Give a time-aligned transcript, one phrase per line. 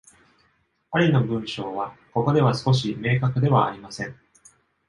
[0.91, 4.19] アリの文章は、ここでは少し明確ではありません。